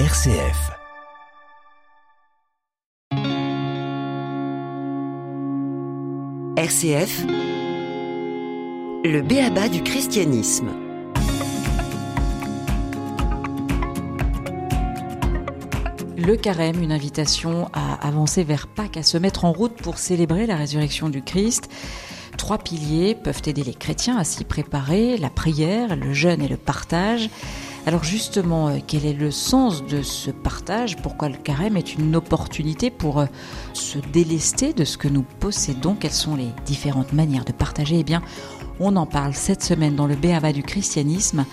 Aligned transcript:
RCF. 0.00 0.72
RCF, 6.56 7.24
le 9.04 9.22
béaba 9.22 9.68
du 9.68 9.84
christianisme. 9.84 10.66
Le 16.16 16.34
carême, 16.34 16.82
une 16.82 16.90
invitation 16.90 17.70
à 17.72 18.04
avancer 18.04 18.42
vers 18.42 18.66
Pâques, 18.66 18.96
à 18.96 19.04
se 19.04 19.16
mettre 19.16 19.44
en 19.44 19.52
route 19.52 19.76
pour 19.76 19.98
célébrer 19.98 20.46
la 20.46 20.56
résurrection 20.56 21.08
du 21.08 21.22
Christ. 21.22 21.70
Trois 22.36 22.58
piliers 22.58 23.14
peuvent 23.14 23.42
aider 23.46 23.62
les 23.62 23.74
chrétiens 23.74 24.18
à 24.18 24.24
s'y 24.24 24.42
préparer, 24.42 25.18
la 25.18 25.30
prière, 25.30 25.94
le 25.94 26.12
jeûne 26.12 26.42
et 26.42 26.48
le 26.48 26.56
partage. 26.56 27.30
Alors 27.86 28.02
justement, 28.02 28.68
euh, 28.68 28.78
quel 28.86 29.04
est 29.04 29.12
le 29.12 29.30
sens 29.30 29.84
de 29.84 30.00
ce 30.00 30.30
partage? 30.30 30.96
Pourquoi 30.96 31.28
le 31.28 31.36
carême 31.36 31.76
est 31.76 31.94
une 31.94 32.16
opportunité 32.16 32.90
pour 32.90 33.20
euh, 33.20 33.26
se 33.74 33.98
délester 33.98 34.72
de 34.72 34.84
ce 34.84 34.96
que 34.96 35.08
nous 35.08 35.24
possédons? 35.40 35.94
Quelles 35.94 36.10
sont 36.12 36.34
les 36.34 36.48
différentes 36.64 37.12
manières 37.12 37.44
de 37.44 37.52
partager? 37.52 37.98
Eh 37.98 38.04
bien, 38.04 38.22
on 38.80 38.96
en 38.96 39.04
parle 39.04 39.34
cette 39.34 39.62
semaine 39.62 39.96
dans 39.96 40.06
le 40.06 40.16
Béaba 40.16 40.52
du 40.52 40.62
christianisme 40.62 41.44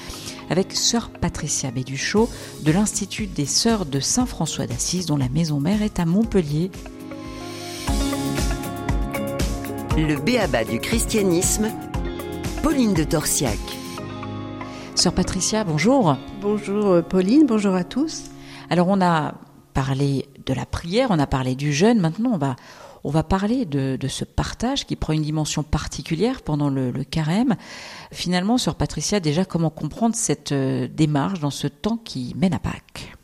avec 0.49 0.71
sœur 0.73 1.09
Patricia 1.09 1.69
Béduchot 1.69 2.29
de 2.63 2.71
l'Institut 2.71 3.27
des 3.27 3.45
Sœurs 3.45 3.85
de 3.85 3.99
Saint-François 3.99 4.67
d'Assise 4.67 5.07
dont 5.07 5.17
la 5.17 5.29
maison 5.29 5.59
mère 5.59 5.81
est 5.81 5.99
à 5.99 6.05
Montpellier. 6.05 6.71
Le 9.97 10.15
béaba 10.15 10.63
du 10.63 10.79
christianisme, 10.79 11.69
Pauline 12.63 12.93
de 12.93 13.03
Torsiac. 13.03 13.80
Sœur 15.01 15.13
Patricia, 15.13 15.63
bonjour. 15.63 16.15
Bonjour 16.41 16.91
euh, 16.91 17.01
Pauline, 17.01 17.47
bonjour 17.47 17.73
à 17.73 17.83
tous. 17.83 18.25
Alors 18.69 18.87
on 18.87 19.01
a 19.01 19.33
parlé 19.73 20.27
de 20.45 20.53
la 20.53 20.67
prière, 20.67 21.07
on 21.09 21.17
a 21.17 21.25
parlé 21.25 21.55
du 21.55 21.73
jeûne, 21.73 21.99
maintenant 21.99 22.33
on 22.33 22.37
va, 22.37 22.55
on 23.03 23.09
va 23.09 23.23
parler 23.23 23.65
de, 23.65 23.97
de 23.99 24.07
ce 24.07 24.25
partage 24.25 24.85
qui 24.85 24.95
prend 24.95 25.13
une 25.13 25.23
dimension 25.23 25.63
particulière 25.63 26.43
pendant 26.43 26.69
le, 26.69 26.91
le 26.91 27.03
carême. 27.03 27.55
Finalement, 28.11 28.59
Sœur 28.59 28.75
Patricia, 28.75 29.19
déjà 29.19 29.43
comment 29.43 29.71
comprendre 29.71 30.13
cette 30.13 30.51
euh, 30.51 30.87
démarche 30.87 31.39
dans 31.39 31.49
ce 31.49 31.65
temps 31.65 31.97
qui 31.97 32.35
mène 32.37 32.53
à 32.53 32.59
Pâques? 32.59 33.17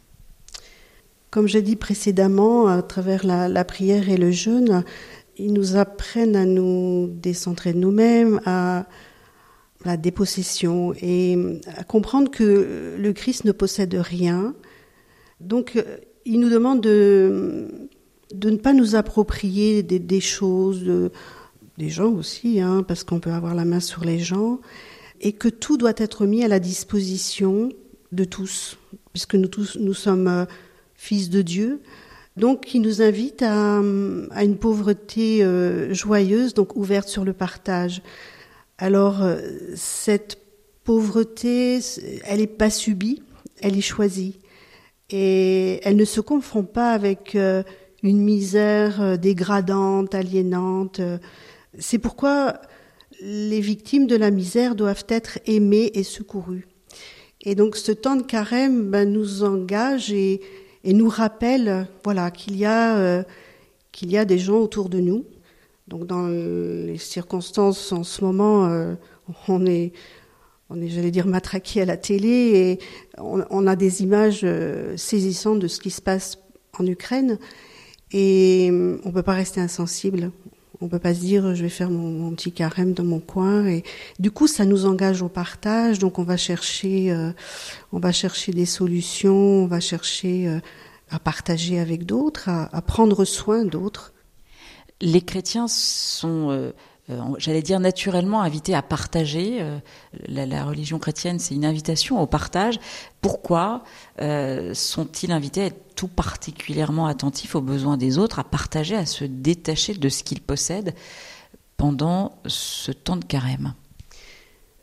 Comme 1.30 1.47
j'ai 1.47 1.61
dit 1.61 1.75
précédemment, 1.75 2.65
à 2.65 2.81
travers 2.81 3.23
la, 3.23 3.47
la, 3.47 3.63
prière 3.63 4.09
et 4.09 4.17
le 4.17 4.31
jeûne, 4.31 4.83
ils 5.37 5.53
nous 5.53 5.75
apprennent 5.75 6.37
à 6.37 6.45
nous 6.45 7.05
décentrer 7.07 7.71
de 7.71 7.77
nous-mêmes, 7.77 8.41
à 8.47 8.87
la 9.86 9.97
dépossession 9.97 10.94
et 11.02 11.38
à 11.75 11.83
comprendre 11.83 12.30
que 12.31 12.95
le 12.97 13.14
Christ 13.14 13.45
ne 13.45 13.52
possède 13.52 13.94
rien. 13.94 14.56
Donc, 15.39 15.81
il 16.25 16.39
nous 16.39 16.50
demande 16.50 16.81
de, 16.81 17.89
de 18.33 18.50
ne 18.50 18.58
pas 18.58 18.73
nous 18.73 18.95
approprier 18.95 19.83
des, 19.83 20.20
choses, 20.20 20.83
de, 20.83 21.11
des 21.78 21.89
gens 21.89 22.11
aussi, 22.11 22.59
hein, 22.59 22.83
parce 22.88 23.03
qu'on 23.03 23.20
peut 23.20 23.31
avoir 23.31 23.55
la 23.55 23.66
main 23.66 23.80
sur 23.80 24.03
les 24.03 24.20
gens, 24.20 24.59
et 25.22 25.31
que 25.31 25.48
tout 25.48 25.78
doit 25.78 25.94
être 25.98 26.25
mis 26.25 26.44
à 26.44 26.48
la 26.48 26.59
disposition 26.59 27.70
de 28.11 28.23
tous, 28.23 28.78
puisque 29.14 29.36
nous 29.36 29.48
tous, 29.48 29.78
nous 29.80 29.94
sommes 29.94 30.48
fils 30.95 31.30
de 31.30 31.42
Dieu. 31.42 31.81
Donc, 32.36 32.73
il 32.73 32.81
nous 32.81 33.02
invite 33.02 33.42
à, 33.42 33.80
à 33.80 34.44
une 34.44 34.58
pauvreté 34.58 35.44
euh, 35.44 35.94
joyeuse, 35.94 36.53
donc 36.53 36.75
ouverte 36.75 37.08
sur 37.08 37.23
le 37.23 37.33
partage. 37.33 38.02
Alors, 38.80 39.23
euh, 39.23 39.39
cette 39.75 40.38
pauvreté, 40.83 41.80
elle 42.25 42.39
n'est 42.39 42.47
pas 42.47 42.70
subie, 42.70 43.23
elle 43.61 43.75
est 43.78 43.81
choisie. 43.81 44.39
Et 45.09 45.80
elle 45.83 45.95
ne 45.95 46.06
se 46.06 46.22
confond 46.22 46.64
pas 46.64 46.92
avec 46.92 47.33
euh, 47.36 47.64
une 48.03 48.22
misère 48.22 49.02
euh, 49.02 49.17
dégradante, 49.17 50.14
aliénante. 50.14 51.02
C'est 51.80 51.98
pourquoi 51.98 52.61
les 53.21 53.61
victimes 53.61 54.05
de 54.05 54.16
la 54.16 54.30
misère 54.30 54.76
doivent 54.76 55.05
être 55.10 55.39
aimées 55.48 55.92
et 55.95 56.04
secourues. 56.04 56.67
Et 57.42 57.55
donc, 57.55 57.77
ce 57.77 57.92
temps 57.92 58.16
de 58.16 58.21
carême 58.21 58.92
ben, 58.92 59.11
nous 59.11 59.43
engage 59.43 60.11
et, 60.11 60.42
nous 60.83 61.10
rappelle, 61.10 61.87
voilà, 62.04 62.32
qu'il 62.32 62.55
y 62.58 62.66
a 62.66 63.26
qu'il 63.92 64.11
y 64.11 64.17
a 64.17 64.23
des 64.23 64.37
gens 64.37 64.60
autour 64.60 64.87
de 64.87 64.99
nous 64.99 65.26
donc 65.87 66.05
dans 66.05 66.27
les 66.27 66.98
circonstances 66.98 67.92
en 67.92 68.03
ce 68.03 68.23
moment, 68.23 68.65
euh, 68.65 68.95
on 69.48 69.65
est, 69.65 69.93
on 70.70 70.81
est, 70.81 70.89
j'allais 70.89 71.11
dire, 71.11 71.27
matraqué 71.27 71.81
à 71.81 71.86
la 71.86 71.95
télé 71.95 72.27
et 72.27 72.80
on, 73.17 73.67
a 73.67 73.75
des 73.75 74.03
images 74.03 74.42
euh, 74.43 74.98
saisissantes 74.98 75.59
de 75.59 75.67
ce 75.67 75.80
qui 75.80 75.89
se 75.89 76.02
passe 76.02 76.39
en 76.77 76.86
Ukraine 76.86 77.39
et 78.11 78.70
on 79.05 79.11
peut 79.11 79.23
pas 79.23 79.33
rester 79.33 79.61
insensible. 79.61 80.31
On 80.80 80.89
peut 80.89 80.99
pas 80.99 81.15
se 81.15 81.21
dire 81.21 81.55
je 81.55 81.64
vais 81.64 81.70
faire 81.70 81.89
mon, 81.89 82.31
petit 82.36 82.52
carême 82.52 82.93
dans 82.93 83.04
mon 83.04 83.19
coin 83.19 83.65
et 83.65 83.81
du 84.19 84.30
coup 84.30 84.45
ça 84.45 84.65
nous 84.65 84.86
engage 84.86 85.21
au 85.21 85.30
partage. 85.30 85.99
Donc 85.99 86.19
on 86.19 86.23
va 86.23 86.37
chercher, 86.37 87.11
euh, 87.11 87.31
on 87.93 87.99
va 87.99 88.11
chercher 88.11 88.52
des 88.52 88.65
solutions, 88.65 89.64
on 89.64 89.67
va 89.67 89.80
chercher 89.80 90.59
à 91.09 91.17
partager 91.17 91.80
avec 91.80 92.05
d'autres, 92.05 92.49
à 92.49 92.81
prendre 92.81 93.23
soin 93.23 93.64
d'autres 93.64 94.14
les 95.02 95.21
chrétiens 95.21 95.67
sont, 95.67 96.49
euh, 96.49 96.71
euh, 97.09 97.21
j'allais 97.37 97.61
dire, 97.61 97.80
naturellement 97.80 98.41
invités 98.41 98.73
à 98.73 98.81
partager. 98.81 99.59
Euh, 99.61 99.80
la, 100.27 100.63
religion 100.65 100.99
chrétienne, 100.99 101.39
c'est 101.39 101.55
une 101.55 101.65
invitation 101.65 102.21
au 102.21 102.27
partage. 102.27 102.80
Pourquoi 103.21 103.83
sont-ils 104.73 105.31
invités 105.31 105.61
à 105.61 105.65
être 105.65 105.95
tout 105.95 106.07
particulièrement 106.07 107.07
attentifs 107.07 107.55
aux 107.55 107.61
besoins 107.61 107.97
des 107.97 108.17
autres, 108.17 108.39
à 108.39 108.43
partager, 108.43 108.95
à 108.95 109.05
se 109.05 109.25
détacher 109.25 109.93
de 109.93 110.09
ce 110.09 110.23
qu'ils 110.23 110.41
possèdent 110.41 110.93
pendant 111.75 112.39
ce 112.45 112.91
temps 112.91 113.17
de 113.17 113.25
carême? 113.25 113.73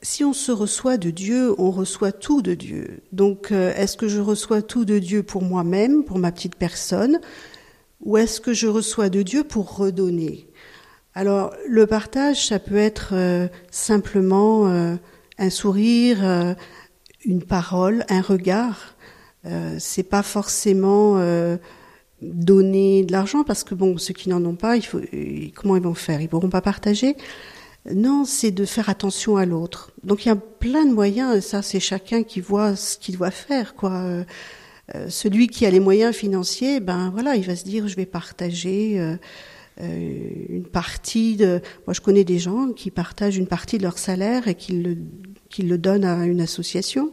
Si 0.02 0.22
on 0.22 0.34
se 0.34 0.52
reçoit 0.52 0.98
de 0.98 1.10
Dieu, 1.10 1.54
on 1.58 1.70
reçoit 1.70 2.12
tout 2.12 2.42
de 2.42 2.52
Dieu. 2.52 3.02
Donc, 3.12 3.50
est-ce 3.52 3.96
que 3.96 4.06
je 4.06 4.20
reçois 4.20 4.60
tout 4.60 4.84
de 4.84 4.98
Dieu 4.98 5.22
pour 5.22 5.42
moi-même, 5.42 6.04
pour 6.04 6.18
ma 6.18 6.30
petite 6.30 6.56
personne? 6.56 7.20
Ou 8.04 8.16
est-ce 8.16 8.40
que 8.40 8.52
je 8.52 8.66
reçois 8.66 9.08
de 9.08 9.22
Dieu 9.22 9.44
pour 9.44 9.76
redonner? 9.76 10.46
Alors 11.14 11.54
le 11.68 11.86
partage, 11.86 12.48
ça 12.48 12.58
peut 12.58 12.76
être 12.76 13.10
euh, 13.12 13.48
simplement 13.70 14.66
euh, 14.66 14.96
un 15.38 15.50
sourire, 15.50 16.18
euh, 16.22 16.54
une 17.24 17.42
parole, 17.42 18.04
un 18.08 18.20
regard. 18.20 18.94
C'est 19.78 20.04
pas 20.04 20.22
forcément 20.22 21.20
donner 22.22 23.04
de 23.04 23.12
l'argent 23.12 23.44
parce 23.44 23.62
que 23.62 23.74
bon, 23.74 23.98
ceux 23.98 24.14
qui 24.14 24.30
n'en 24.30 24.42
ont 24.46 24.54
pas, 24.54 24.76
comment 25.54 25.76
ils 25.76 25.82
vont 25.82 25.92
faire? 25.92 26.22
Ils 26.22 26.30
pourront 26.30 26.48
pas 26.48 26.62
partager? 26.62 27.14
Non, 27.92 28.24
c'est 28.24 28.52
de 28.52 28.64
faire 28.64 28.88
attention 28.88 29.36
à 29.36 29.44
l'autre. 29.44 29.92
Donc 30.02 30.24
il 30.24 30.28
y 30.28 30.30
a 30.30 30.36
plein 30.36 30.86
de 30.86 30.94
moyens. 30.94 31.44
Ça, 31.44 31.60
c'est 31.60 31.78
chacun 31.78 32.22
qui 32.22 32.40
voit 32.40 32.74
ce 32.74 32.96
qu'il 32.96 33.18
doit 33.18 33.30
faire, 33.30 33.74
quoi. 33.74 34.24
Euh, 34.94 35.08
celui 35.08 35.46
qui 35.48 35.64
a 35.64 35.70
les 35.70 35.80
moyens 35.80 36.14
financiers, 36.14 36.80
ben 36.80 37.10
voilà, 37.10 37.36
il 37.36 37.44
va 37.44 37.56
se 37.56 37.64
dire 37.64 37.88
je 37.88 37.96
vais 37.96 38.06
partager 38.06 39.00
euh, 39.00 39.16
euh, 39.80 40.18
une 40.48 40.66
partie 40.66 41.36
de. 41.36 41.60
Moi, 41.86 41.94
je 41.94 42.00
connais 42.00 42.24
des 42.24 42.38
gens 42.38 42.72
qui 42.72 42.90
partagent 42.90 43.36
une 43.36 43.48
partie 43.48 43.78
de 43.78 43.82
leur 43.82 43.98
salaire 43.98 44.46
et 44.46 44.54
qui 44.54 44.72
le, 44.72 44.96
qui 45.48 45.62
le 45.62 45.78
donnent 45.78 46.04
à 46.04 46.26
une 46.26 46.40
association. 46.40 47.12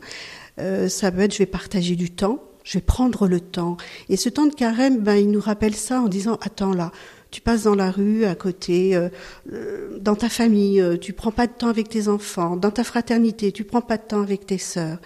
Euh, 0.60 0.88
ça 0.88 1.12
peut 1.12 1.22
être 1.22 1.34
je 1.34 1.40
vais 1.40 1.48
partager 1.48 1.96
du 1.96 2.12
temps, 2.12 2.44
je 2.64 2.78
vais 2.78 2.84
prendre 2.84 3.28
le 3.28 3.40
temps. 3.40 3.78
Et 4.10 4.18
ce 4.18 4.30
temps 4.30 4.46
de 4.46 4.54
carême, 4.54 5.00
ben 5.00 5.16
il 5.16 5.32
nous 5.32 5.40
rappelle 5.42 5.76
ça 5.76 6.02
en 6.02 6.08
disant 6.08 6.38
attends 6.42 6.74
là. 6.74 6.92
Tu 7.32 7.40
passes 7.40 7.64
dans 7.64 7.76
la 7.76 7.92
rue, 7.92 8.26
à 8.26 8.36
côté, 8.36 8.94
euh, 8.94 9.98
dans 10.02 10.16
ta 10.16 10.28
famille, 10.28 10.84
tu 11.00 11.14
prends 11.14 11.32
pas 11.32 11.48
de 11.48 11.54
temps 11.54 11.70
avec 11.70 11.88
tes 11.88 12.10
enfants, 12.10 12.58
dans 12.58 12.72
ta 12.72 12.84
fraternité, 12.84 13.54
tu 13.54 13.64
prends 13.64 13.80
pas 13.80 13.96
de 13.96 14.04
temps 14.04 14.22
avec 14.22 14.46
tes 14.46 14.58
sœurs 14.58 15.00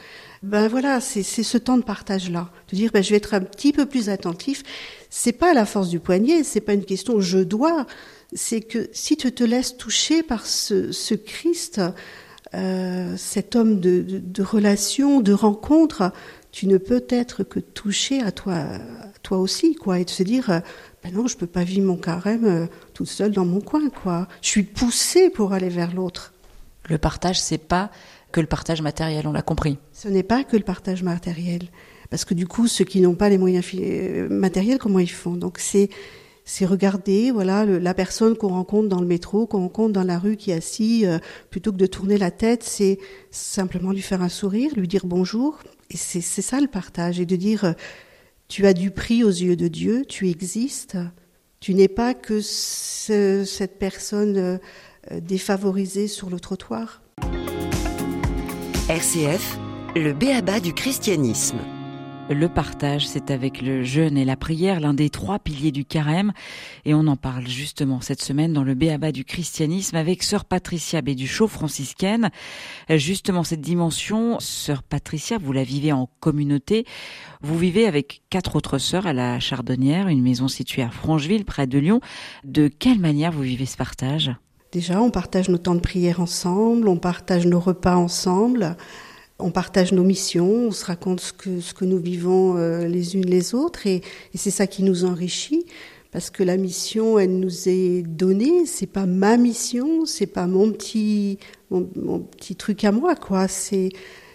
ben 0.46 0.68
voilà, 0.68 1.02
c'est 1.02 1.24
ce 1.24 1.58
temps 1.58 1.78
de 1.78 1.84
partage-là, 1.84 2.52
de 2.72 2.76
dire 2.76 2.92
ben 2.94 3.04
je 3.04 3.10
vais 3.10 3.18
être 3.18 3.34
un 3.34 3.42
petit 3.42 3.74
peu 3.74 3.88
plus 3.88 4.10
attentif. 4.10 4.62
C'est 5.10 5.32
pas 5.32 5.54
la 5.54 5.66
force 5.66 5.90
du 5.90 6.00
poignet, 6.00 6.44
c'est 6.44 6.62
pas 6.62 6.74
une 6.74 6.86
question 6.86 7.20
je 7.20 7.40
dois, 7.40 7.88
c'est 8.34 8.62
que 8.62 8.88
si 8.94 9.18
tu 9.18 9.32
te 9.32 9.44
laisses 9.44 9.76
toucher 9.76 10.22
par 10.22 10.46
ce, 10.46 11.14
Christ, 11.16 11.82
euh, 12.54 13.16
cet 13.18 13.56
homme 13.56 13.80
de, 13.80 14.02
de, 14.02 14.20
de, 14.20 14.44
relation, 14.44 15.20
de 15.20 15.34
rencontre, 15.34 16.12
tu 16.52 16.68
ne 16.68 16.78
peux 16.78 17.04
être 17.10 17.44
que 17.44 17.60
touché 17.60 18.22
à 18.22 18.32
toi, 18.32 18.54
à 18.54 18.80
toi 19.24 19.40
aussi, 19.40 19.74
quoi, 19.74 20.00
et 20.00 20.06
de 20.06 20.10
se 20.12 20.22
dire 20.22 20.62
ben 21.04 21.12
non, 21.12 21.28
je 21.28 21.38
peux 21.38 21.48
pas 21.48 21.64
vivre 21.64 21.88
mon 21.88 21.98
carême 21.98 22.46
euh, 22.46 22.68
toute 22.94 23.08
seule 23.08 23.32
dans 23.32 23.46
mon 23.46 23.62
coin, 23.62 23.90
quoi. 23.90 24.28
Je 24.44 24.50
suis 24.50 24.64
poussée 24.64 25.32
pour 25.32 25.54
aller 25.54 25.70
vers 25.70 25.94
l'autre. 25.94 26.34
Le 26.88 27.00
partage, 27.00 27.42
c'est 27.42 27.58
pas 27.58 27.90
que 28.36 28.42
le 28.42 28.48
partage 28.48 28.82
matériel, 28.82 29.28
on 29.28 29.32
l'a 29.32 29.42
compris. 29.42 29.80
Ce 29.94 30.10
n'est 30.10 30.22
pas 30.22 30.44
que 30.44 30.58
le 30.58 30.64
partage 30.64 31.04
matériel. 31.04 31.70
Parce 32.10 32.26
que 32.26 32.34
du 32.34 32.48
coup, 32.48 32.68
ceux 32.68 32.84
qui 32.84 33.00
n'ont 33.00 33.16
pas 33.16 33.30
les 33.30 33.38
moyens 33.38 33.66
matériels, 34.30 34.78
comment 34.78 35.00
ils 35.00 35.10
font? 35.10 35.38
Donc 35.38 35.58
c'est 35.58 35.90
c'est 36.44 36.66
regarder 36.66 37.32
voilà 37.32 37.66
la 37.66 37.94
personne 37.94 38.36
qu'on 38.36 38.50
rencontre 38.50 38.90
dans 38.90 39.00
le 39.00 39.08
métro, 39.08 39.48
qu'on 39.48 39.62
rencontre 39.62 39.94
dans 39.94 40.04
la 40.04 40.20
rue 40.20 40.36
qui 40.36 40.52
est 40.52 40.56
assis, 40.56 41.06
euh, 41.06 41.18
plutôt 41.50 41.72
que 41.72 41.78
de 41.78 41.86
tourner 41.86 42.18
la 42.18 42.30
tête, 42.30 42.64
c'est 42.64 43.00
simplement 43.32 43.94
lui 43.94 44.02
faire 44.02 44.22
un 44.22 44.30
sourire, 44.30 44.70
lui 44.76 44.90
dire 44.90 45.06
bonjour. 45.06 45.58
Et 45.90 45.98
c'est 45.98 46.20
ça 46.22 46.60
le 46.60 46.68
partage, 46.68 47.22
et 47.22 47.26
de 47.26 47.38
dire 47.38 47.64
euh, 47.64 47.72
tu 48.50 48.68
as 48.68 48.74
du 48.74 48.92
prix 48.92 49.24
aux 49.24 49.30
yeux 49.30 49.56
de 49.56 49.70
Dieu, 49.70 50.04
tu 50.06 50.30
existes, 50.30 50.98
tu 51.62 51.74
n'es 51.74 51.88
pas 51.88 52.14
que 52.14 52.42
cette 52.42 53.80
personne 53.80 54.38
euh, 54.38 54.58
défavorisée 55.22 56.10
sur 56.10 56.30
le 56.30 56.40
trottoir. 56.42 57.02
RCF, 58.88 59.58
le 59.96 60.14
béaba 60.14 60.60
du 60.60 60.72
christianisme. 60.72 61.58
Le 62.30 62.48
partage, 62.48 63.08
c'est 63.08 63.32
avec 63.32 63.64
le 63.64 63.84
jeûne 63.84 64.16
et 64.16 64.26
la 64.26 64.36
prière, 64.36 64.80
l'un 64.80 64.94
des 64.94 65.10
trois 65.10 65.40
piliers 65.40 65.72
du 65.72 65.86
carême. 65.86 66.34
Et 66.86 66.94
on 66.94 67.08
en 67.08 67.16
parle 67.16 67.48
justement 67.48 68.00
cette 68.00 68.22
semaine 68.22 68.54
dans 68.54 68.64
le 68.64 68.76
Béaba 68.76 69.12
du 69.12 69.26
christianisme 69.26 69.96
avec 69.96 70.22
sœur 70.22 70.46
Patricia 70.46 71.02
Béduchot, 71.02 71.48
franciscaine. 71.48 72.30
Justement, 72.88 73.44
cette 73.44 73.62
dimension, 73.62 74.40
sœur 74.40 74.84
Patricia, 74.84 75.40
vous 75.40 75.52
la 75.52 75.64
vivez 75.64 75.92
en 75.92 76.08
communauté. 76.20 76.86
Vous 77.42 77.58
vivez 77.58 77.88
avec 77.88 78.22
quatre 78.30 78.56
autres 78.56 78.78
sœurs 78.78 79.08
à 79.08 79.14
la 79.14 79.40
Chardonnière, 79.40 80.10
une 80.10 80.22
maison 80.22 80.48
située 80.48 80.84
à 80.84 80.92
Francheville, 80.92 81.44
près 81.44 81.66
de 81.66 81.80
Lyon. 81.80 82.02
De 82.44 82.68
quelle 82.68 83.00
manière 83.00 83.32
vous 83.32 83.42
vivez 83.42 83.66
ce 83.66 83.78
partage? 83.78 84.32
Déjà, 84.76 85.02
on 85.02 85.10
partage 85.10 85.48
nos 85.48 85.58
temps 85.58 85.74
de 85.74 85.80
prière 85.80 86.20
ensemble, 86.20 86.90
on 86.90 86.98
partage 86.98 87.48
nos 87.48 87.62
repas 87.62 87.96
ensemble. 87.96 88.76
On 89.40 89.50
partage 89.50 89.94
nos 89.94 90.04
missions, 90.04 90.68
on 90.68 90.72
se 90.72 90.84
raconte 90.84 91.22
ce 91.22 91.32
que, 91.32 91.62
ce 91.62 91.74
que 91.74 91.86
nous 91.86 91.98
vivons 91.98 92.58
euh, 92.58 92.86
les 92.86 93.16
unes 93.16 93.26
les 93.26 93.56
autres 93.56 93.88
et, 93.88 94.02
c'est 94.34 94.52
ça 94.52 94.68
qui 94.68 94.84
nous 94.84 95.06
enrichit 95.06 95.66
parce 96.12 96.30
que 96.30 96.44
la 96.44 96.58
mission, 96.58 97.18
elle 97.18 97.40
nous 97.40 97.70
est 97.70 98.02
donnée. 98.02 98.66
C'est 98.66 98.86
pas 98.86 99.06
ma 99.06 99.38
mission, 99.38 100.06
c'est 100.06 100.26
pas 100.26 100.46
mon 100.46 100.74
petit, 100.74 101.40
mon, 101.70 101.84
petit 102.20 102.58
truc 102.58 102.84
à 102.84 102.92
moi, 102.92 103.16
quoi. 103.16 103.48
C'est 103.48 103.92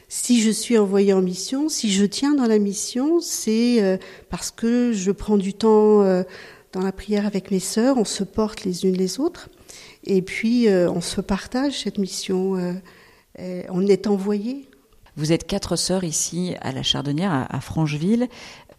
si 0.08 0.40
je 0.40 0.50
suis 0.50 0.78
envoyée 0.78 1.12
en 1.12 1.20
mission, 1.20 1.68
si 1.68 1.92
je 1.92 2.06
tiens 2.06 2.34
dans 2.34 2.46
la 2.46 2.58
mission, 2.58 3.20
c'est 3.20 3.82
euh, 3.82 3.98
parce 4.30 4.50
que 4.50 4.92
je 4.92 5.10
prends 5.10 5.36
du 5.36 5.52
temps 5.52 6.00
euh, 6.00 6.22
dans 6.72 6.80
la 6.80 6.92
prière 6.92 7.26
avec 7.26 7.50
mes 7.50 7.60
sœurs. 7.60 7.98
On 7.98 8.06
se 8.06 8.24
porte 8.24 8.64
les 8.64 8.86
unes 8.86 8.96
les 8.96 9.20
autres 9.20 9.50
et 10.04 10.22
puis 10.22 10.68
on 10.68 11.00
se 11.00 11.20
partage 11.20 11.82
cette 11.82 11.98
mission. 11.98 12.80
on 13.38 13.86
est 13.86 14.06
envoyé. 14.06 14.70
Vous 15.16 15.32
êtes 15.32 15.46
quatre 15.46 15.76
sœurs 15.76 16.04
ici 16.04 16.54
à 16.60 16.72
la 16.72 16.82
Chardonnière, 16.82 17.46
à, 17.50 17.60
Francheville. 17.60 18.28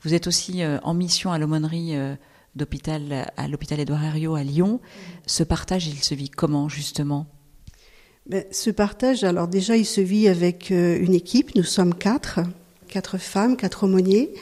Vous 0.04 0.14
êtes 0.14 0.28
aussi 0.28 0.64
euh, 0.64 0.80
en 0.84 0.94
mission 0.94 1.32
à 1.32 1.38
l'aumônerie 1.38 1.96
euh, 1.96 2.16
d'hôpital 2.56 3.32
à 3.38 3.48
l'hôpital 3.48 3.80
Édouard 3.80 4.04
Herriot 4.04 4.36
à 4.36 4.44
Lyon. 4.44 4.80
Ce 5.28 5.44
partage, 5.44 5.88
il 5.88 6.02
se 6.02 6.16
vit 6.16 6.30
comment 6.30 6.70
justement? 6.70 7.28
Ben, 8.26 8.46
Ce 8.52 8.70
partage, 8.70 9.24
alors 9.24 9.48
déjà, 9.48 9.78
il 9.78 9.86
se 9.86 10.02
vit 10.02 10.28
avec 10.28 10.72
euh, 10.72 10.98
une 11.00 11.14
équipe. 11.14 11.54
Nous 11.56 11.64
sommes 11.64 11.94
quatre, 11.94 12.40
quatre 12.88 13.18
femmes, 13.18 13.58
quatre 13.58 13.84
aumôniers. 13.84 14.34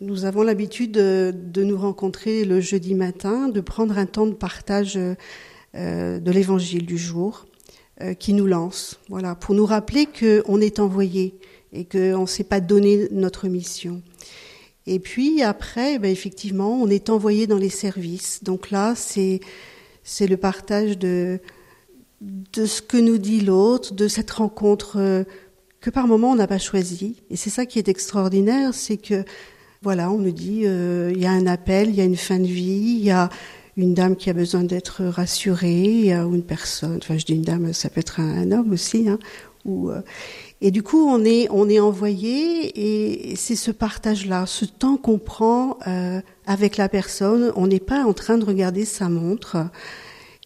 Nous 0.00 0.24
avons 0.24 0.42
l'habitude 0.42 0.92
de, 0.92 1.34
de, 1.36 1.64
nous 1.64 1.76
rencontrer 1.76 2.44
le 2.44 2.60
jeudi 2.60 2.94
matin, 2.94 3.48
de 3.48 3.60
prendre 3.60 3.98
un 3.98 4.06
temps 4.06 4.26
de 4.26 4.32
partage 4.32 4.98
de 5.74 6.30
l'évangile 6.30 6.86
du 6.86 6.98
jour. 6.98 7.46
Euh, 8.00 8.14
qui 8.14 8.32
nous 8.32 8.46
lance, 8.46 9.00
voilà, 9.08 9.34
pour 9.34 9.56
nous 9.56 9.66
rappeler 9.66 10.06
qu'on 10.06 10.60
est 10.60 10.78
envoyé 10.78 11.34
et 11.72 11.84
qu'on 11.84 12.20
ne 12.20 12.26
s'est 12.26 12.44
pas 12.44 12.60
donné 12.60 13.08
notre 13.10 13.48
mission. 13.48 14.02
Et 14.86 15.00
puis 15.00 15.42
après, 15.42 15.98
ben 15.98 16.08
effectivement, 16.08 16.80
on 16.80 16.88
est 16.88 17.10
envoyé 17.10 17.48
dans 17.48 17.58
les 17.58 17.70
services. 17.70 18.44
Donc 18.44 18.70
là, 18.70 18.94
c'est 18.94 19.40
le 20.20 20.36
partage 20.36 20.96
de 20.96 21.40
de 22.20 22.66
ce 22.66 22.82
que 22.82 22.96
nous 22.96 23.18
dit 23.18 23.40
l'autre, 23.40 23.94
de 23.94 24.06
cette 24.06 24.30
rencontre 24.30 24.98
euh, 24.98 25.24
que 25.80 25.90
par 25.90 26.06
moment 26.06 26.30
on 26.30 26.36
n'a 26.36 26.46
pas 26.46 26.58
choisi. 26.58 27.16
Et 27.30 27.36
c'est 27.36 27.50
ça 27.50 27.66
qui 27.66 27.80
est 27.80 27.88
extraordinaire, 27.88 28.74
c'est 28.74 28.96
que 28.96 29.24
voilà, 29.82 30.08
on 30.12 30.18
nous 30.18 30.30
dit 30.30 30.62
euh, 30.66 31.10
il 31.12 31.20
y 31.20 31.26
a 31.26 31.32
un 31.32 31.48
appel, 31.48 31.88
il 31.88 31.96
y 31.96 32.00
a 32.00 32.04
une 32.04 32.16
fin 32.16 32.38
de 32.38 32.46
vie, 32.46 32.96
il 33.00 33.04
y 33.04 33.10
a 33.10 33.28
une 33.78 33.94
dame 33.94 34.16
qui 34.16 34.28
a 34.28 34.32
besoin 34.32 34.64
d'être 34.64 35.04
rassurée, 35.04 36.12
ou 36.24 36.34
une 36.34 36.42
personne, 36.42 36.98
enfin 37.00 37.16
je 37.16 37.24
dis 37.24 37.34
une 37.34 37.42
dame, 37.42 37.72
ça 37.72 37.88
peut 37.88 38.00
être 38.00 38.18
un, 38.18 38.50
homme 38.50 38.72
aussi, 38.72 39.08
hein, 39.08 39.20
ou, 39.64 39.90
euh, 39.90 40.02
et 40.60 40.72
du 40.72 40.82
coup 40.82 41.08
on 41.08 41.24
est 41.24 41.46
on 41.50 41.68
est 41.68 41.78
envoyé 41.78 43.30
et 43.30 43.36
c'est 43.36 43.54
ce 43.54 43.70
partage-là, 43.70 44.46
ce 44.46 44.64
temps 44.64 44.96
qu'on 44.96 45.18
prend 45.18 45.78
euh, 45.86 46.20
avec 46.44 46.76
la 46.76 46.88
personne, 46.88 47.52
on 47.54 47.68
n'est 47.68 47.78
pas 47.78 48.04
en 48.04 48.12
train 48.12 48.36
de 48.36 48.44
regarder 48.44 48.84
sa 48.84 49.08
montre. 49.08 49.56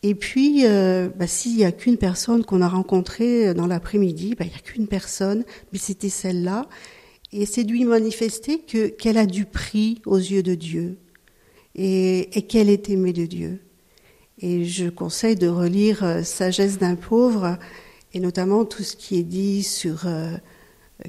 Et 0.04 0.16
puis, 0.16 0.66
euh, 0.66 1.08
bah, 1.16 1.28
s'il 1.28 1.56
y 1.56 1.64
a 1.64 1.70
qu'une 1.70 1.96
personne 1.96 2.44
qu'on 2.44 2.60
a 2.60 2.68
rencontrée 2.68 3.54
dans 3.54 3.68
l'après-midi, 3.68 4.34
bah, 4.36 4.44
il 4.44 4.50
y 4.50 4.56
a 4.56 4.58
qu'une 4.58 4.88
personne, 4.88 5.44
mais 5.72 5.78
c'était 5.78 6.08
celle-là. 6.08 6.66
Et 7.30 7.46
c'est 7.46 7.62
lui 7.62 7.84
manifester 7.84 8.58
que 8.58 8.88
qu'elle 8.88 9.16
a 9.16 9.26
du 9.26 9.44
prix 9.44 10.02
aux 10.04 10.18
yeux 10.18 10.42
de 10.42 10.56
Dieu, 10.56 10.98
et, 11.74 12.46
qu'elle 12.48 12.68
est 12.68 12.90
aimée 12.90 13.12
de 13.12 13.26
Dieu? 13.26 13.60
Et 14.38 14.64
je 14.64 14.88
conseille 14.88 15.36
de 15.36 15.48
relire 15.48 16.02
euh, 16.04 16.22
Sagesse 16.22 16.78
d'un 16.78 16.96
pauvre, 16.96 17.58
et 18.12 18.20
notamment 18.20 18.64
tout 18.64 18.82
ce 18.82 18.96
qui 18.96 19.18
est 19.18 19.22
dit 19.22 19.62
sur 19.62 20.06
euh, 20.06 20.32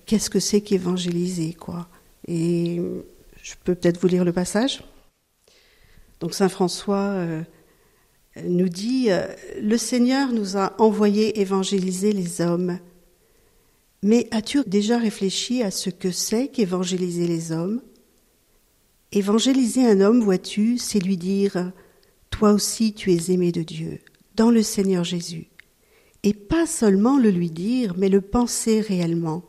qu'est-ce 0.06 0.30
que 0.30 0.40
c'est 0.40 0.62
qu'évangéliser, 0.62 1.54
quoi. 1.54 1.88
Et 2.28 2.82
je 3.42 3.54
peux 3.64 3.76
peut-être 3.76 4.00
vous 4.00 4.08
lire 4.08 4.24
le 4.24 4.34
passage? 4.34 4.84
Donc 6.20 6.34
Saint 6.34 6.50
François 6.50 7.12
euh, 7.16 7.42
nous 8.46 8.70
dit 8.70 9.10
Le 9.62 9.78
Seigneur 9.78 10.32
nous 10.32 10.56
a 10.56 10.74
envoyé 10.82 11.42
évangéliser 11.42 12.14
les 12.14 12.40
hommes. 12.40 12.80
Mais 14.04 14.28
as-tu 14.32 14.62
déjà 14.68 14.98
réfléchi 14.98 15.64
à 15.64 15.72
ce 15.72 15.90
que 15.90 16.12
c'est 16.12 16.50
qu'évangéliser 16.50 17.28
les 17.28 17.52
hommes? 17.52 17.82
Évangéliser 19.16 19.86
un 19.86 20.02
homme, 20.02 20.22
vois-tu, 20.22 20.80
c'est 20.80 20.98
lui 20.98 21.18
dire 21.18 21.72
Toi 22.32 22.52
aussi 22.52 22.96
tu 22.96 23.14
es 23.14 23.32
aimé 23.32 23.52
de 23.52 23.62
Dieu, 23.62 24.00
dans 24.36 24.50
le 24.50 24.64
Seigneur 24.64 25.04
Jésus. 25.04 25.50
Et 26.24 26.34
pas 26.34 26.66
seulement 26.66 27.20
le 27.20 27.30
lui 27.30 27.52
dire, 27.52 27.94
mais 27.96 28.10
le 28.10 28.22
penser 28.22 28.82
réellement. 28.82 29.44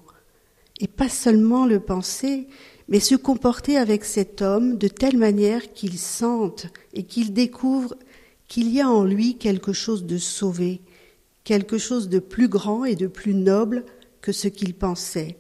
Et 0.83 0.87
pas 0.87 1.09
seulement 1.09 1.65
le 1.65 1.81
penser, 1.81 2.47
mais 2.89 3.01
se 3.01 3.15
comporter 3.15 3.79
avec 3.79 4.05
cet 4.05 4.43
homme 4.43 4.77
de 4.77 4.87
telle 4.87 5.17
manière 5.17 5.73
qu'il 5.73 5.99
sente 5.99 6.67
et 6.93 7.05
qu'il 7.05 7.33
découvre 7.33 7.95
qu'il 8.49 8.71
y 8.71 8.83
a 8.83 8.91
en 8.91 9.03
lui 9.03 9.39
quelque 9.39 9.73
chose 9.73 10.05
de 10.05 10.19
sauvé, 10.19 10.83
quelque 11.43 11.79
chose 11.79 12.11
de 12.11 12.19
plus 12.19 12.49
grand 12.49 12.85
et 12.85 12.97
de 12.97 13.07
plus 13.07 13.35
noble 13.35 13.87
que 14.21 14.33
ce 14.33 14.49
qu'il 14.49 14.75
pensait, 14.75 15.39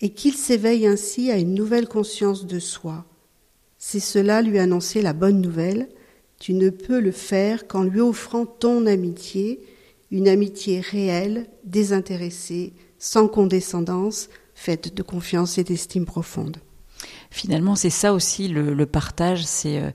et 0.00 0.14
qu'il 0.14 0.32
s'éveille 0.32 0.86
ainsi 0.86 1.30
à 1.30 1.36
une 1.36 1.52
nouvelle 1.52 1.86
conscience 1.86 2.46
de 2.46 2.60
soi. 2.60 3.04
C'est 3.78 4.00
cela 4.00 4.42
lui 4.42 4.58
annoncer 4.58 5.00
la 5.02 5.12
bonne 5.12 5.40
nouvelle. 5.40 5.88
Tu 6.38 6.52
ne 6.52 6.70
peux 6.70 7.00
le 7.00 7.12
faire 7.12 7.66
qu'en 7.66 7.84
lui 7.84 8.00
offrant 8.00 8.44
ton 8.44 8.86
amitié, 8.86 9.60
une 10.10 10.28
amitié 10.28 10.80
réelle, 10.80 11.46
désintéressée, 11.64 12.72
sans 12.98 13.28
condescendance, 13.28 14.28
faite 14.54 14.94
de 14.94 15.02
confiance 15.02 15.58
et 15.58 15.64
d'estime 15.64 16.04
profonde. 16.04 16.58
Finalement, 17.30 17.76
c'est 17.76 17.90
ça 17.90 18.12
aussi 18.12 18.48
le, 18.48 18.86
partage, 18.86 19.44
c'est 19.46 19.80
euh, 19.80 19.90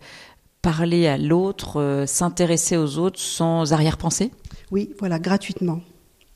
parler 0.62 1.08
à 1.08 1.18
l'autre, 1.18 1.82
euh, 1.82 2.06
s'intéresser 2.06 2.78
aux 2.78 2.98
autres 2.98 3.20
sans 3.20 3.74
arrière-pensée? 3.74 4.32
Oui, 4.72 4.94
voilà, 5.00 5.20
gratuitement. 5.20 5.82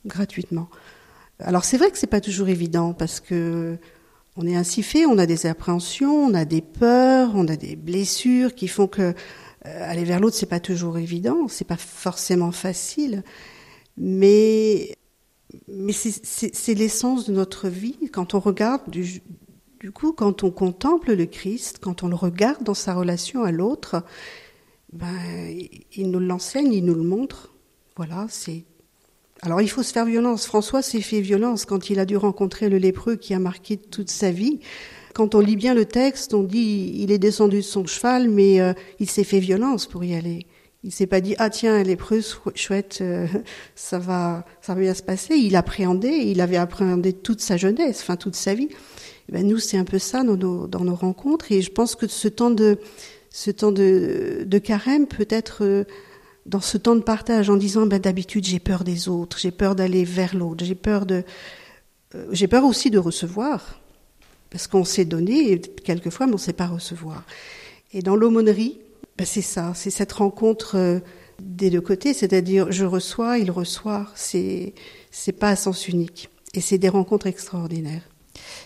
Gratuitement. 0.05 0.69
Alors 1.39 1.63
c'est 1.63 1.77
vrai 1.77 1.91
que 1.91 1.97
c'est 1.97 2.07
pas 2.07 2.21
toujours 2.21 2.49
évident 2.49 2.93
parce 2.93 3.19
que 3.19 3.77
on 4.37 4.45
est 4.45 4.55
ainsi 4.55 4.83
fait, 4.83 5.05
on 5.05 5.17
a 5.17 5.25
des 5.25 5.47
appréhensions, 5.47 6.25
on 6.25 6.33
a 6.33 6.45
des 6.45 6.61
peurs, 6.61 7.31
on 7.35 7.47
a 7.47 7.55
des 7.55 7.75
blessures 7.75 8.53
qui 8.53 8.67
font 8.67 8.87
que 8.87 9.01
euh, 9.01 9.13
aller 9.63 10.03
vers 10.03 10.19
l'autre 10.19 10.35
c'est 10.35 10.45
pas 10.45 10.59
toujours 10.59 10.99
évident, 10.99 11.47
c'est 11.47 11.67
pas 11.67 11.77
forcément 11.77 12.51
facile, 12.51 13.23
mais 13.97 14.95
mais 15.67 15.93
c'est 15.93 16.73
l'essence 16.73 17.25
de 17.27 17.33
notre 17.33 17.67
vie 17.67 17.97
quand 18.11 18.35
on 18.35 18.39
regarde 18.39 18.89
du, 18.89 19.21
du 19.79 19.91
coup 19.91 20.13
quand 20.13 20.43
on 20.43 20.51
contemple 20.51 21.13
le 21.13 21.25
Christ, 21.25 21.79
quand 21.81 22.03
on 22.03 22.07
le 22.07 22.15
regarde 22.15 22.63
dans 22.63 22.75
sa 22.75 22.93
relation 22.93 23.43
à 23.43 23.51
l'autre, 23.51 24.03
ben 24.93 25.17
il 25.95 26.11
nous 26.11 26.19
l'enseigne, 26.19 26.71
il 26.73 26.85
nous 26.85 26.95
le 26.95 27.03
montre. 27.03 27.53
Voilà, 27.95 28.27
c'est 28.29 28.65
alors 29.41 29.61
il 29.61 29.69
faut 29.69 29.83
se 29.83 29.93
faire 29.93 30.05
violence. 30.05 30.45
François 30.45 30.81
s'est 30.81 31.01
fait 31.01 31.21
violence 31.21 31.65
quand 31.65 31.89
il 31.89 31.99
a 31.99 32.05
dû 32.05 32.17
rencontrer 32.17 32.69
le 32.69 32.77
lépreux 32.77 33.15
qui 33.15 33.33
a 33.33 33.39
marqué 33.39 33.77
toute 33.77 34.09
sa 34.09 34.31
vie. 34.31 34.59
Quand 35.13 35.35
on 35.35 35.39
lit 35.39 35.55
bien 35.55 35.73
le 35.73 35.85
texte, 35.85 36.33
on 36.33 36.43
dit 36.43 36.93
il 36.95 37.11
est 37.11 37.17
descendu 37.17 37.57
de 37.57 37.61
son 37.61 37.85
cheval, 37.85 38.29
mais 38.29 38.59
euh, 38.59 38.73
il 38.99 39.09
s'est 39.09 39.23
fait 39.23 39.39
violence 39.39 39.87
pour 39.87 40.03
y 40.03 40.15
aller. 40.15 40.47
Il 40.83 40.91
s'est 40.91 41.07
pas 41.07 41.21
dit 41.21 41.35
ah 41.37 41.49
tiens 41.49 41.81
lépreux 41.83 42.21
chouette 42.55 42.99
euh, 43.01 43.27
ça 43.75 43.99
va 43.99 44.45
ça 44.61 44.73
va 44.73 44.81
bien 44.81 44.93
se 44.93 45.03
passer. 45.03 45.35
Il 45.35 45.55
appréhendait, 45.55 46.27
il 46.27 46.41
avait 46.41 46.57
appréhendé 46.57 47.13
toute 47.13 47.41
sa 47.41 47.57
jeunesse, 47.57 47.99
enfin 48.01 48.15
toute 48.15 48.35
sa 48.35 48.53
vie. 48.53 48.69
Eh 49.29 49.31
ben 49.33 49.45
nous 49.45 49.59
c'est 49.59 49.77
un 49.77 49.85
peu 49.85 49.99
ça 49.99 50.23
dans 50.23 50.37
nos, 50.37 50.67
dans 50.67 50.83
nos 50.83 50.95
rencontres 50.95 51.51
et 51.51 51.61
je 51.61 51.71
pense 51.71 51.95
que 51.95 52.07
ce 52.07 52.27
temps 52.27 52.51
de 52.51 52.79
ce 53.29 53.51
temps 53.51 53.71
de, 53.71 54.43
de 54.45 54.57
carême 54.57 55.05
peut 55.05 55.27
être 55.29 55.63
euh, 55.63 55.83
dans 56.47 56.61
ce 56.61 56.77
temps 56.77 56.95
de 56.95 57.01
partage 57.01 57.49
en 57.49 57.57
disant 57.57 57.85
ben, 57.85 57.99
d'habitude 57.99 58.45
j'ai 58.45 58.59
peur 58.59 58.83
des 58.83 59.09
autres, 59.09 59.37
j'ai 59.37 59.51
peur 59.51 59.75
d'aller 59.75 60.05
vers 60.05 60.35
l'autre, 60.35 60.65
j'ai 60.65 60.75
peur 60.75 61.05
de 61.05 61.23
euh, 62.15 62.25
j'ai 62.31 62.47
peur 62.47 62.63
aussi 62.63 62.89
de 62.89 62.97
recevoir 62.97 63.79
parce 64.49 64.67
qu'on 64.67 64.85
s'est 64.85 65.05
donné 65.05 65.51
et 65.51 65.61
quelquefois 65.61 66.25
mais 66.25 66.33
on 66.33 66.35
ne 66.35 66.41
sait 66.41 66.53
pas 66.53 66.67
recevoir. 66.67 67.23
Et 67.93 68.01
dans 68.01 68.15
l'aumônerie, 68.15 68.79
ben, 69.17 69.25
c'est 69.25 69.41
ça, 69.41 69.73
c'est 69.75 69.89
cette 69.89 70.13
rencontre 70.13 70.77
euh, 70.77 70.99
des 71.41 71.69
deux 71.69 71.81
côtés, 71.81 72.13
c'est-à-dire 72.13 72.71
je 72.71 72.85
reçois, 72.85 73.37
il 73.37 73.51
reçoit, 73.51 74.07
c'est 74.15 74.73
c'est 75.11 75.33
pas 75.33 75.49
à 75.49 75.55
sens 75.55 75.87
unique 75.87 76.29
et 76.53 76.61
c'est 76.61 76.77
des 76.77 76.89
rencontres 76.89 77.27
extraordinaires. 77.27 78.07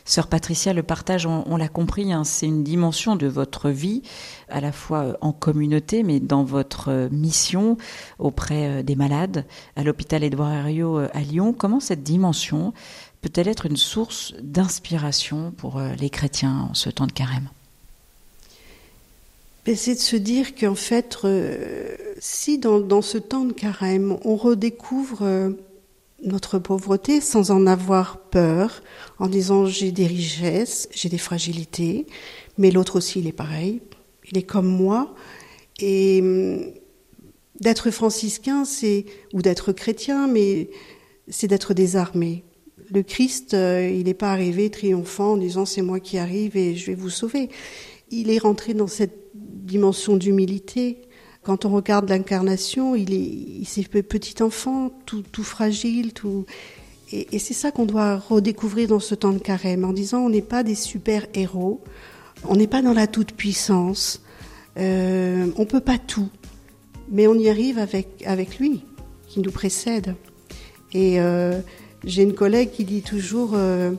Sœur 0.06 0.28
Patricia, 0.28 0.74
le 0.74 0.84
partage, 0.84 1.26
on, 1.26 1.56
l'a 1.58 1.68
compris, 1.68 2.12
hein, 2.12 2.24
c'est 2.24 2.46
une 2.46 2.64
dimension 2.64 3.16
de 3.16 3.28
votre 3.28 3.70
vie, 3.70 4.02
à 4.50 4.62
la 4.62 4.72
fois 4.72 5.00
euh, 5.00 5.14
en 5.22 5.32
communauté, 5.32 6.04
mais 6.04 6.20
dans 6.20 6.44
votre 6.44 6.90
euh, 6.90 7.10
mission 7.12 7.78
auprès 8.20 8.68
euh, 8.68 8.84
des 8.84 8.96
malades, 8.96 9.46
à 9.76 9.84
l'hôpital 9.84 10.24
Édouard 10.24 10.52
Herriot 10.52 10.98
à 10.98 11.20
Lyon. 11.22 11.54
Comment 11.58 11.80
cette 11.80 12.04
dimension 12.04 12.74
peut-elle 13.22 13.48
être 13.48 13.66
une 13.66 13.78
source 13.78 14.34
d'inspiration 14.42 15.52
pour 15.56 15.80
les 15.80 16.10
chrétiens 16.10 16.70
en 16.72 16.74
ce 16.74 16.90
temps 16.90 17.08
de 17.08 17.12
carême? 17.12 17.50
Ben, 19.66 19.76
c'est 19.76 19.94
de 19.94 20.00
se 20.00 20.16
dire 20.16 20.56
qu'en 20.56 20.74
fait, 20.74 21.20
si 22.20 22.58
dans, 22.58 22.80
dans, 22.80 23.04
ce 23.04 23.20
temps 23.20 23.46
de 23.46 23.54
carême, 23.54 24.18
on 24.26 24.36
redécouvre 24.36 25.54
notre 26.24 26.60
pauvreté 26.60 27.22
sans 27.22 27.52
en 27.52 27.66
avoir 27.68 28.20
peur, 28.30 28.82
en 29.20 29.28
disant 29.28 29.66
j'ai 29.66 29.92
des 29.92 30.08
richesses, 30.08 30.88
j'ai 30.94 31.10
des 31.10 31.18
fragilités, 31.18 32.06
mais 32.58 32.72
l'autre 32.72 32.98
aussi 32.98 33.20
il 33.20 33.28
est 33.28 33.32
pareil, 33.32 33.82
il 34.32 34.38
est 34.38 34.44
comme 34.44 34.68
moi. 34.68 35.16
Et 35.80 36.20
hum, 36.22 36.74
d'être 37.60 37.92
franciscain, 37.92 38.66
c'est 38.66 39.06
ou 39.34 39.42
d'être 39.42 39.72
chrétien, 39.72 40.28
mais 40.28 40.70
c'est 41.28 41.48
d'être 41.48 41.74
désarmé. 41.74 42.44
Le 42.90 43.04
Christ, 43.04 43.54
euh, 43.54 43.90
il 43.90 44.06
n'est 44.06 44.14
pas 44.14 44.32
arrivé 44.32 44.70
triomphant 44.70 45.34
en 45.34 45.38
disant 45.38 45.66
c'est 45.66 45.82
moi 45.82 46.00
qui 46.00 46.18
arrive 46.18 46.58
et 46.58 46.76
je 46.76 46.88
vais 46.88 46.96
vous 46.96 47.10
sauver. 47.10 47.50
Il 48.10 48.30
est 48.30 48.40
rentré 48.40 48.74
dans 48.74 48.88
cette 48.88 49.30
dimension 49.34 50.18
d'humilité, 50.18 51.02
quand 51.44 51.66
on 51.66 51.70
regarde 51.70 52.10
l'incarnation, 52.10 52.96
il 52.96 53.14
est, 53.14 53.84
fait 53.92 54.04
petit 54.04 54.42
enfant, 54.44 54.92
tout, 55.06 55.44
fragile, 55.44 56.14
tout. 56.14 56.46
Et, 57.12 57.36
et 57.36 57.40
c'est 57.40 57.54
ça 57.54 57.72
qu'on 57.72 57.86
doit 57.86 58.18
redécouvrir 58.18 58.88
dans 58.88 59.00
ce 59.00 59.16
temps 59.16 59.34
de 59.34 59.40
carême, 59.40 59.84
en 59.84 59.94
disant 59.94 60.20
on 60.20 60.30
n'est 60.30 60.42
pas 60.42 60.64
des 60.64 60.76
super 60.76 61.26
héros, 61.34 61.82
on 62.48 62.56
n'est 62.56 62.68
pas 62.68 62.82
dans 62.82 62.94
la 62.94 63.08
toute 63.08 63.34
puissance, 63.34 64.22
euh, 64.78 65.48
on 65.58 65.66
peut 65.66 65.82
pas 65.82 65.98
tout, 65.98 66.30
mais 67.10 67.28
on 67.28 67.36
y 67.36 67.50
arrive 67.50 67.80
avec 67.80 68.24
avec 68.26 68.60
lui 68.60 68.84
qui 69.28 69.40
nous 69.40 69.52
précède. 69.52 70.16
Et 70.94 71.20
euh, 71.20 71.60
j'ai 72.04 72.24
une 72.24 72.36
collègue 72.36 72.72
qui 72.72 72.86
dit 72.86 73.02
toujours. 73.02 73.52
Euh, 73.56 73.92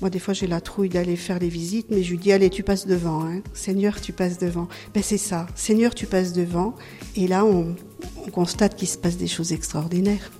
moi, 0.00 0.10
des 0.10 0.18
fois, 0.18 0.34
j'ai 0.34 0.46
la 0.46 0.60
trouille 0.60 0.88
d'aller 0.88 1.16
faire 1.16 1.38
les 1.38 1.48
visites, 1.48 1.86
mais 1.90 2.02
je 2.02 2.10
lui 2.10 2.18
dis, 2.18 2.32
allez, 2.32 2.50
tu 2.50 2.62
passes 2.62 2.86
devant. 2.86 3.24
Hein. 3.24 3.40
Seigneur, 3.52 4.00
tu 4.00 4.12
passes 4.12 4.38
devant. 4.38 4.68
Ben, 4.92 5.02
c'est 5.02 5.18
ça. 5.18 5.46
Seigneur, 5.54 5.94
tu 5.94 6.06
passes 6.06 6.32
devant. 6.32 6.74
Et 7.16 7.26
là, 7.26 7.44
on, 7.44 7.74
constate 8.32 8.76
qu'il 8.76 8.88
se 8.88 8.98
passe 8.98 9.16
des 9.16 9.26
choses 9.26 9.52
extraordinaires. 9.52 10.30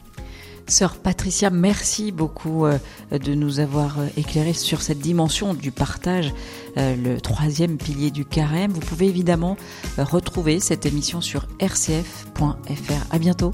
Sœur 0.67 0.97
Patricia, 0.97 1.51
merci 1.51 2.11
beaucoup 2.11 2.65
euh, 2.65 2.79
de 3.11 3.35
nous 3.35 3.61
avoir 3.61 4.01
euh, 4.01 4.07
éclairé 4.17 4.55
sur 4.55 4.81
cette 4.81 4.99
dimension 4.99 5.53
du 5.53 5.71
partage, 5.71 6.33
euh, 6.79 6.97
le 6.97 7.21
troisième 7.21 7.77
pilier 7.77 8.11
du 8.11 8.25
carême. 8.25 8.73
Vous 8.73 8.81
pouvez 8.81 9.07
évidemment 9.07 9.59
retrouver 9.99 10.61
cette 10.61 10.87
émission 10.87 11.21
sur 11.21 11.47
rcf.fr. 11.61 13.07
À 13.11 13.19
bientôt. 13.19 13.53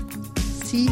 Merci. 0.72 0.88